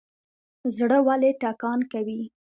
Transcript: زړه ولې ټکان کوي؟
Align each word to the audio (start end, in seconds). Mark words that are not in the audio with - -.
زړه 0.77 0.97
ولې 1.07 1.31
ټکان 1.41 1.79
کوي؟ 1.91 2.21